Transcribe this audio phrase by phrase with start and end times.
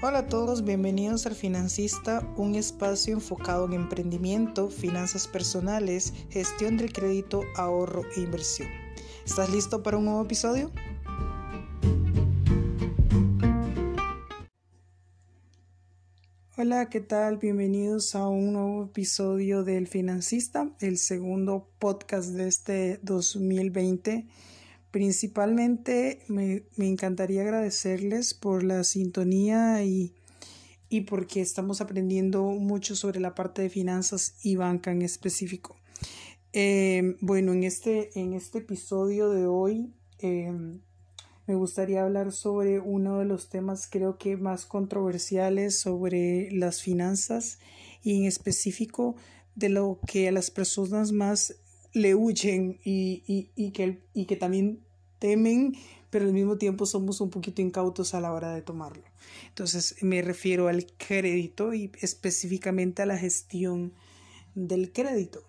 [0.00, 6.92] Hola a todos, bienvenidos al Financista, un espacio enfocado en emprendimiento, finanzas personales, gestión del
[6.92, 8.68] crédito, ahorro e inversión.
[9.26, 10.70] ¿Estás listo para un nuevo episodio?
[16.56, 17.38] Hola, ¿qué tal?
[17.38, 24.28] Bienvenidos a un nuevo episodio del Financista, el segundo podcast de este 2020.
[24.90, 30.14] Principalmente me, encantaría agradecerles por la sintonía y,
[30.88, 35.76] y porque estamos aprendiendo mucho sobre la parte de finanzas y banca en específico.
[36.52, 40.50] Eh, bueno, en este, en este episodio de hoy eh,
[41.46, 47.58] me gustaría hablar sobre uno de los temas creo que más controversiales sobre las finanzas
[48.02, 49.16] y en específico
[49.54, 51.56] de lo que a las personas más
[51.92, 53.22] le huyen y,
[53.54, 54.80] y, que, y que también
[55.18, 55.74] temen,
[56.10, 59.04] pero al mismo tiempo somos un poquito incautos a la hora de tomarlo.
[59.48, 63.92] Entonces me refiero al crédito y específicamente a la gestión
[64.54, 65.42] del crédito.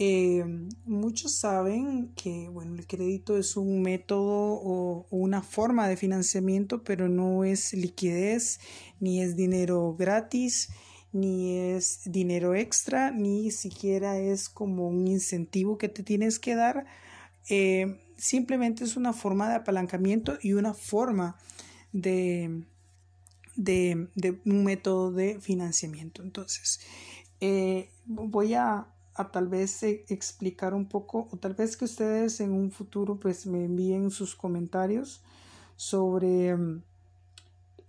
[0.00, 0.44] Eh,
[0.84, 7.08] muchos saben que bueno, el crédito es un método o, una forma de financiamiento, pero
[7.08, 8.60] no es liquidez,
[9.00, 10.68] ni es dinero gratis,
[11.12, 16.86] ni es dinero extra, ni siquiera es como un incentivo que te tienes que dar.
[17.50, 21.36] Eh, simplemente es una forma de apalancamiento y una forma
[21.92, 22.64] de,
[23.56, 24.08] de,
[24.44, 26.22] un método de financiamiento.
[26.22, 26.80] Entonces,
[27.40, 28.88] eh, voy a,
[29.32, 33.46] tal vez eh, explicar un poco, o tal vez que ustedes en un futuro pues
[33.46, 35.22] me envíen sus comentarios
[35.76, 36.56] sobre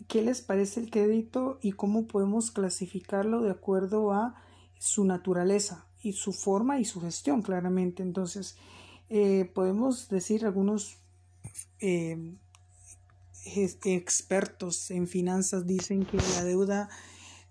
[0.07, 4.35] qué les parece el crédito y cómo podemos clasificarlo de acuerdo a
[4.79, 8.01] su naturaleza y su forma y su gestión, claramente.
[8.03, 8.57] Entonces,
[9.09, 10.97] eh, podemos decir algunos
[11.79, 12.35] eh,
[13.45, 16.89] expertos en finanzas dicen que la deuda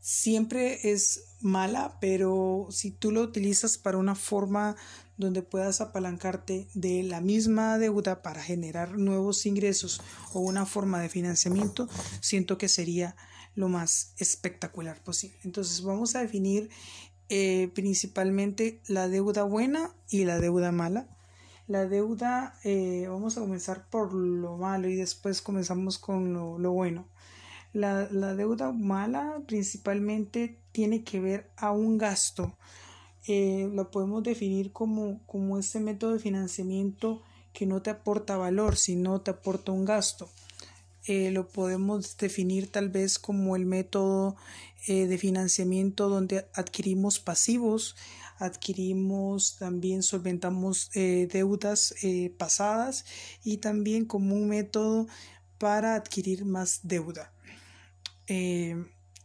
[0.01, 4.77] siempre es mala, pero si tú lo utilizas para una forma
[5.17, 10.01] donde puedas apalancarte de la misma deuda para generar nuevos ingresos
[10.33, 11.89] o una forma de financiamiento,
[12.21, 13.17] siento que sería
[13.57, 15.37] lo más espectacular posible.
[15.43, 16.71] Entonces vamos a definir
[17.29, 21.09] eh, principalmente la deuda buena y la deuda mala.
[21.69, 27.07] La deuda, eh, vamos a comenzar por lo malo y después comenzamos con lo, bueno.
[27.75, 32.57] La, deuda mala principalmente tiene que ver a un gasto.
[33.27, 37.21] Eh, lo podemos definir como, como ese método de financiamiento
[37.53, 40.31] que no te aporta valor, sino te aporta un gasto.
[41.05, 44.37] Eh, lo podemos definir tal vez como el método
[44.87, 47.95] de financiamiento donde adquirimos pasivos
[48.39, 53.05] adquirimos, también solventamos eh, deudas eh, pasadas
[53.45, 55.07] y también como un método
[55.59, 57.33] para adquirir más deuda.
[58.27, 58.77] Eh,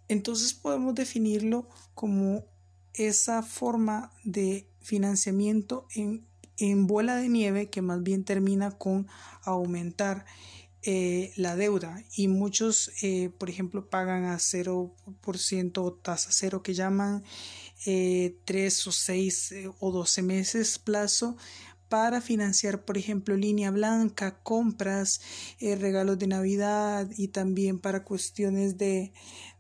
[0.08, 2.46] entonces podemos definirlo como
[2.94, 6.26] esa forma de financiamiento en,
[6.58, 9.08] en, bola de nieve que más bien termina con
[9.44, 10.26] aumentar
[11.38, 12.92] la deuda y muchos
[13.38, 17.24] por ejemplo pagan a 0% o tasa cero que llaman
[17.86, 21.36] eh, tres o seis eh, o doce meses plazo
[21.94, 25.22] para financiar, por ejemplo, línea blanca, compras,
[25.60, 29.14] eh, regalos de Navidad y también para cuestiones de,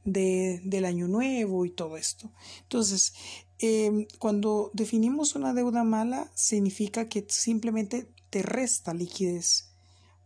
[0.03, 2.31] del año nuevo y todo esto.
[2.63, 3.13] Entonces,
[3.59, 9.69] em, cuando definimos una deuda mala, significa que simplemente te resta liquidez,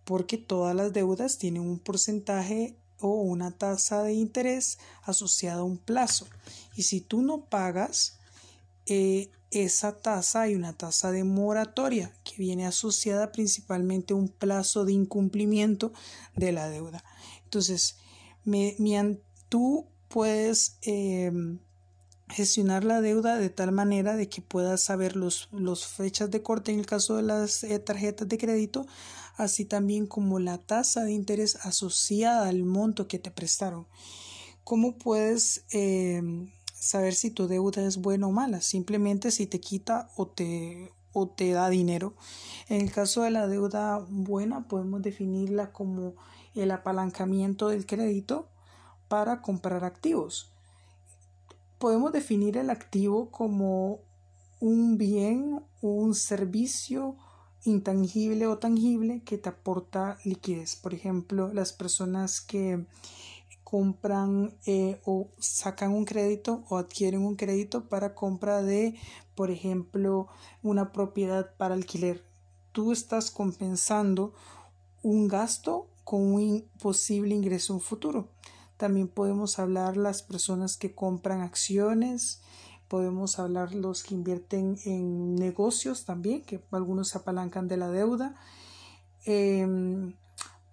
[0.05, 5.77] porque todas las deudas tienen un porcentaje o una tasa de interés asociada a un
[5.77, 6.27] plazo.
[6.75, 8.19] Y si tú no pagas,
[8.85, 14.85] eh, esa tasa hay una tasa de moratoria que viene asociada principalmente a un plazo
[14.85, 15.93] de incumplimiento
[16.35, 17.03] de la deuda.
[17.43, 17.97] Entonces,
[18.43, 18.75] me,
[19.49, 21.59] tú puedes em,
[22.29, 25.47] gestionar la deuda de tal manera de que puedas saber los,
[25.87, 28.85] fechas de corte en el caso de las eh, tarjetas de crédito,
[29.37, 33.87] así también como la tasa de interés asociada al monto que te prestaron.
[34.63, 38.59] ¿Cómo puedes em, saber si tu deuda es buena o mala?
[38.61, 42.15] Simplemente si te quita o te, o te da dinero.
[42.67, 46.15] En el caso de la deuda buena, podemos definirla como
[46.55, 48.49] el apalancamiento del crédito
[49.07, 50.51] para comprar activos
[51.77, 53.99] podemos definir el activo como
[54.59, 57.15] un bien, un servicio
[57.63, 60.75] intangible o tangible que te aporta liquidez.
[60.75, 62.85] Por ejemplo, las personas que
[63.63, 68.95] compran eh, o sacan un crédito o adquieren un crédito para compra de,
[69.35, 70.27] por ejemplo,
[70.63, 72.23] una propiedad para alquiler.
[72.71, 74.33] Tú estás compensando
[75.03, 78.29] un gasto con un posible ingreso en futuro.
[78.77, 82.41] También podemos hablar las personas que compran acciones,
[82.87, 88.35] podemos hablar los que invierten en negocios también, que algunos se apalancan de la deuda.
[89.25, 90.13] Em,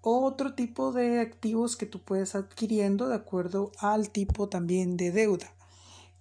[0.00, 5.52] otro tipo de activos que tú puedes adquiriendo de acuerdo al tipo también de deuda.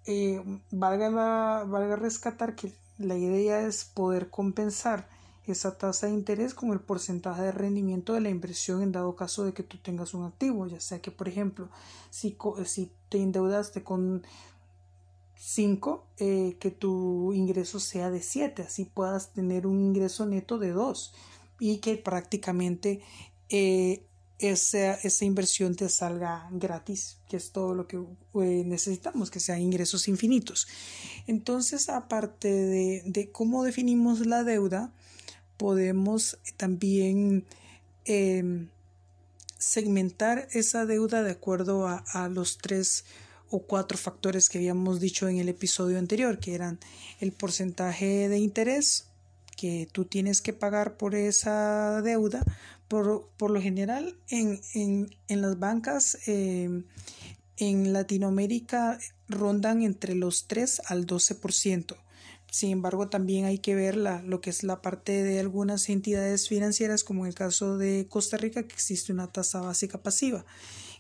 [0.06, 0.42] Eh,
[0.72, 5.08] valga, valga rescatar que la idea es poder compensar
[5.46, 9.44] esa tasa de interés con el porcentaje de rendimiento de la inversión en dado caso
[9.44, 11.70] de que tú tengas un activo, ya sea que por ejemplo
[12.10, 14.24] si, si te endeudaste con
[15.46, 20.72] 5, eh, que tu ingreso sea de 7, así puedas tener un ingreso neto de
[20.72, 21.14] 2
[21.60, 23.02] y que prácticamente
[23.50, 24.06] eh,
[24.40, 29.60] esa, esa, inversión te salga gratis, que es todo lo que eh, necesitamos, que sean
[29.60, 30.66] ingresos infinitos.
[31.28, 34.94] Entonces, aparte de, de cómo definimos la deuda,
[35.58, 37.46] podemos también
[39.58, 43.06] segmentar esa deuda de acuerdo a, a, los tres
[43.54, 46.80] o cuatro factores que habíamos dicho en el episodio anterior, que eran
[47.20, 49.06] el porcentaje de interés
[49.56, 52.44] que tú tienes que pagar por esa deuda.
[52.88, 56.86] Por, por lo general, en, en, en las bancas em,
[57.58, 58.98] en Latinoamérica
[59.30, 61.96] rondan entre los 3 al 12%.
[62.50, 66.50] Sin embargo, también hay que ver la, lo que es la parte de algunas entidades
[66.50, 70.44] financieras, como en el caso de Costa Rica, que existe una tasa básica pasiva,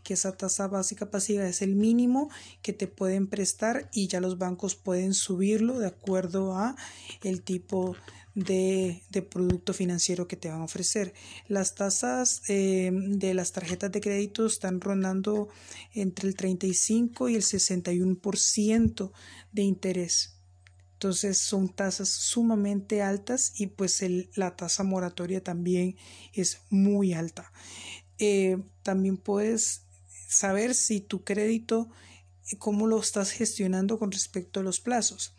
[0.03, 2.29] que esa tasa básica pasiva es el mínimo
[2.61, 6.75] que te pueden prestar y ya los bancos pueden subirlo de acuerdo a
[7.23, 7.95] el tipo
[8.35, 11.13] de, producto financiero que te van a ofrecer.
[11.47, 15.49] Las tasas eh, de las tarjetas de crédito están rondando
[15.93, 19.11] entre el 35 y el 61%
[19.51, 20.39] de interés.
[20.93, 24.03] Entonces son tasas sumamente altas y pues
[24.35, 25.97] la tasa moratoria también
[26.31, 27.51] es muy alta.
[28.19, 29.82] Eh, también puedes
[30.33, 31.89] saber si tu crédito,
[32.51, 35.33] eh, cómo lo estás gestionando con respecto a los plazos.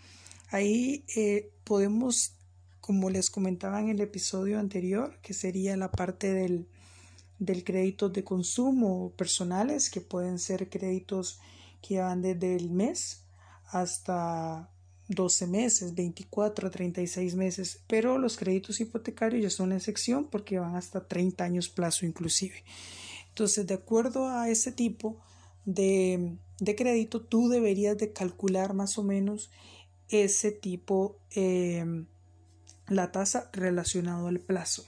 [0.50, 2.35] Ahí eh, podemos,
[2.81, 6.69] como les comentaba en el episodio anterior, que sería la parte del,
[7.38, 11.41] del crédito de consumo personales, que pueden ser créditos
[11.82, 13.25] que van desde el mes
[13.67, 14.70] hasta
[15.08, 20.76] 12 meses, 24 a 36 meses, pero los créditos hipotecarios ya son excepción porque van
[20.76, 22.64] hasta 30 años plazo inclusive.
[23.35, 25.17] Entonces, de acuerdo a ese tipo
[25.65, 29.51] de, de crédito, tú deberías de calcular más o menos
[30.09, 32.07] ese tipo, em,
[32.87, 34.85] la tasa relacionado al plazo.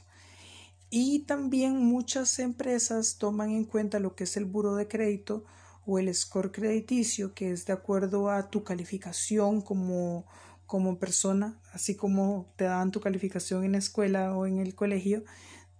[0.90, 5.44] Y también muchas empresas toman en cuenta lo que es el buro de crédito
[5.84, 10.24] o el score crediticio, que es de acuerdo a tu calificación como,
[10.66, 15.24] como persona, así como te dan tu calificación en la escuela o en el colegio,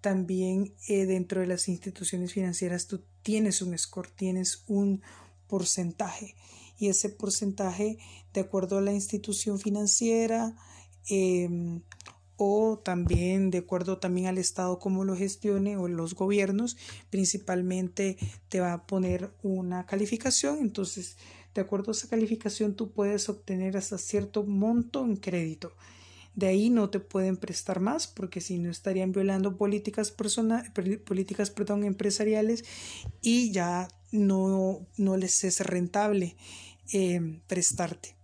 [0.07, 5.03] también eh, dentro de las instituciones financieras tú tienes un score, tienes un
[5.49, 6.37] porcentaje
[6.79, 7.99] y ese porcentaje
[8.33, 10.55] de acuerdo a la institución financiera
[11.09, 11.83] em,
[12.37, 16.77] o también de acuerdo también al Estado cómo lo gestione o los gobiernos,
[17.11, 18.17] principalmente
[18.49, 21.17] te va a poner una calificación, entonces
[21.53, 25.73] de acuerdo a esa calificación tú puedes obtener hasta cierto monto en crédito.
[26.37, 31.83] De ahí no te pueden prestar más porque si no estarían violando políticas, políticas perdón,
[31.83, 32.65] empresariales
[33.23, 36.37] y ya no, no les es rentable
[36.93, 38.17] eh, prestarte.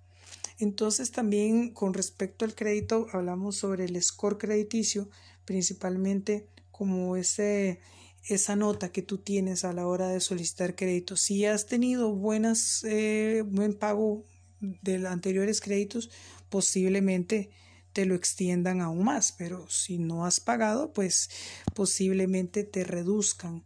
[0.58, 5.08] Entonces también con respecto al crédito hablamos sobre el score crediticio,
[5.46, 7.80] principalmente como ese,
[8.28, 11.16] esa nota que tú tienes a la hora de solicitar crédito.
[11.16, 14.22] Si has tenido buenas, eh, buen pago
[14.60, 16.10] de anteriores créditos,
[16.50, 17.50] posiblemente
[17.92, 21.30] te lo extiendan aún más, pero si no has pagado, pues
[21.74, 23.64] posiblemente te reduzcan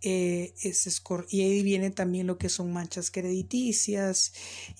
[0.00, 1.26] eh, ese score.
[1.28, 4.32] Y ahí viene también lo que son manchas crediticias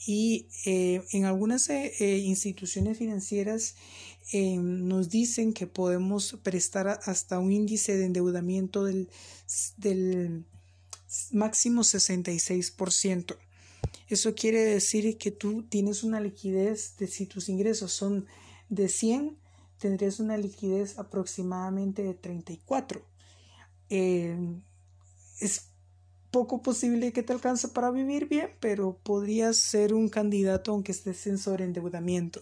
[0.06, 3.74] y eh, en algunas eh, instituciones financieras
[4.30, 9.08] nos dicen que podemos prestar hasta un índice de endeudamiento del,
[9.78, 10.44] del
[11.32, 13.38] máximo 66%.
[14.08, 18.26] Eso quiere decir que tú tienes una liquidez de si tus ingresos son
[18.68, 19.38] de 100,
[19.78, 23.02] tendrías una liquidez aproximadamente de 34
[25.40, 25.70] es
[26.30, 31.26] poco posible que te alcance para vivir bien, pero podrías ser un candidato aunque estés
[31.26, 32.40] en sobreendeudamiento.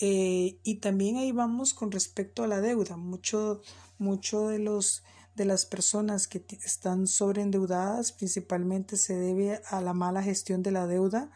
[0.00, 2.96] Eh, y también ahí vamos con respecto a la deuda.
[2.96, 3.62] Mucho,
[3.98, 5.02] mucho de los
[5.36, 10.86] de las personas que están sobreendeudadas principalmente se debe a la mala gestión de la
[10.86, 11.30] deuda.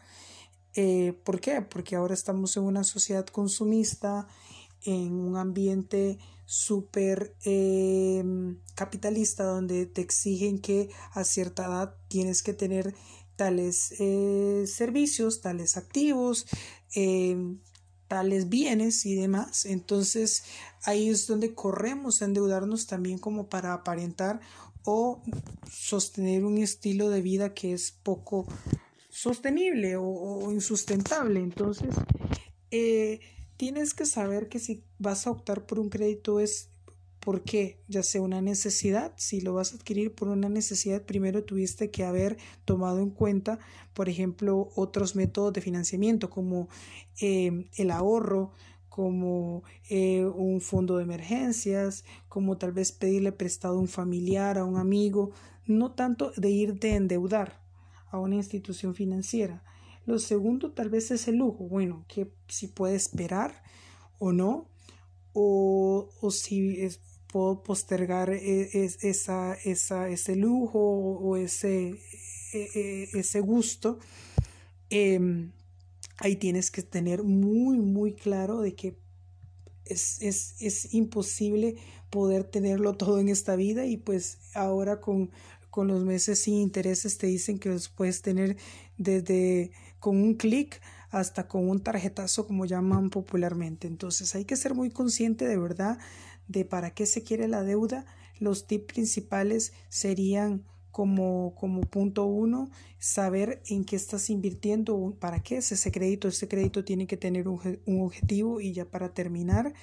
[0.75, 1.61] Eh, ¿Por qué?
[1.61, 4.27] Porque ahora estamos en una sociedad consumista,
[4.83, 12.53] en un ambiente súper em, capitalista donde te exigen que a cierta edad tienes que
[12.53, 12.93] tener
[13.35, 16.45] tales eh, servicios, tales activos,
[18.07, 19.65] tales bienes y demás.
[19.65, 20.43] Entonces
[20.83, 24.39] ahí es donde corremos a endeudarnos también como para aparentar
[24.83, 25.21] o
[25.71, 28.45] sostener un estilo de vida que es poco
[29.15, 31.39] sostenible o, insustentable.
[31.39, 31.95] Entonces,
[32.69, 33.21] eh,
[33.55, 36.69] tienes que saber que si vas a optar por un crédito es
[37.21, 41.89] porque ya sea una necesidad, si lo vas a adquirir por una necesidad, primero tuviste
[41.89, 43.57] que haber tomado en cuenta,
[43.93, 46.67] por ejemplo, otros métodos de financiamiento como
[47.21, 48.51] eh, el ahorro,
[48.89, 54.65] como eh, un fondo de emergencias, como tal vez pedirle prestado a un familiar, a
[54.65, 55.31] un amigo,
[55.65, 57.64] no tanto de irte a endeudar
[58.09, 59.63] a una institución financiera.
[60.05, 63.63] Lo segundo tal vez es el lujo, bueno, que si puede esperar
[64.19, 64.69] o no,
[65.33, 66.87] o, o si
[67.27, 71.99] puedo postergar e, esa, esa, ese lujo o ese,
[72.53, 73.99] e, e, ese gusto.
[74.89, 75.51] Em,
[76.17, 78.97] ahí tienes que tener muy, muy claro de que
[79.83, 81.75] es, es, es, imposible
[82.09, 85.31] poder tenerlo todo en esta vida y pues ahora con,
[85.75, 88.55] con los meses sin intereses te dicen que los puedes tener
[88.97, 90.79] desde con un clic
[91.09, 93.85] hasta con un tarjetazo como llaman popularmente.
[93.85, 95.99] Entonces hay que ser muy consciente de verdad
[96.47, 98.05] de para qué se quiere la deuda.
[98.39, 105.57] Los tips principales serían como, como punto uno, saber en qué estás invirtiendo, para qué
[105.57, 106.29] es ese crédito.
[106.29, 109.73] Ese crédito tiene que tener un, objetivo y ya para terminar,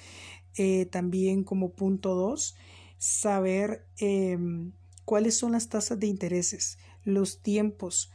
[0.57, 2.55] eh, también como punto dos,
[2.97, 4.71] saber em,
[5.05, 8.11] cuáles son las tasas de intereses, los tiempos,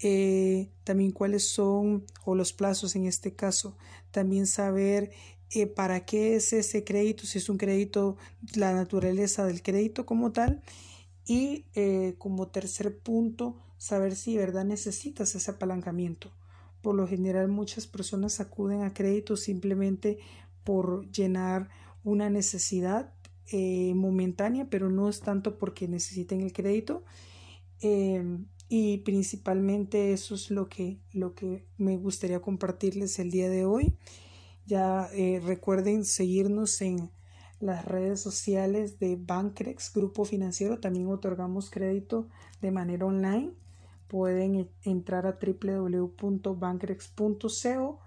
[0.00, 3.76] eh, también cuáles son, o los plazos en este caso,
[4.10, 5.12] también saber
[5.50, 8.16] eh, para qué es ese crédito, si es un crédito,
[8.54, 10.62] la naturaleza del crédito como tal.
[11.24, 16.32] Y eh, como tercer punto, saber si de verdad necesitas ese apalancamiento.
[16.80, 20.18] Por lo general muchas personas acuden a crédito simplemente
[20.64, 21.68] por llenar
[22.02, 23.12] una necesidad
[23.52, 27.04] eh, momentánea, pero no es tanto porque necesiten el crédito.
[27.80, 33.66] Em, y principalmente eso es lo que, lo que me gustaría compartirles el día de
[33.66, 33.94] hoy.
[34.64, 37.10] Ya eh, recuerden seguirnos en
[37.60, 40.80] las redes sociales de Bancrex, Grupo Financiero.
[40.80, 42.28] También otorgamos crédito
[42.60, 43.52] de manera online.
[44.08, 48.00] Pueden entrar a www.bancrex.co.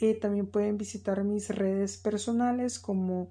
[0.00, 3.28] Eh, también pueden visitar mis redes personales como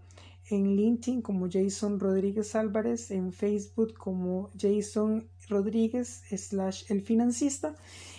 [0.49, 7.75] en LinkedIn como Jason Rodríguez Álvarez, en Facebook como Jason Rodríguez slash el financista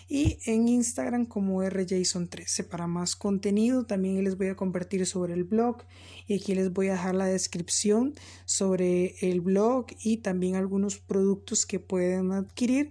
[0.09, 2.67] y en Instagram como rjason13.
[2.69, 5.83] Para más contenido también les voy a compartir sobre el blog
[6.27, 11.65] y aquí les voy a dejar la descripción sobre el blog y también algunos productos
[11.65, 12.91] que pueden adquirir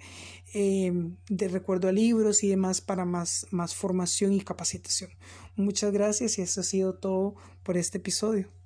[0.53, 5.11] em, de recuerdo a libros y demás para más, más formación y capacitación.
[5.55, 8.58] Muchas gracias y eso ha sido todo por este episodio.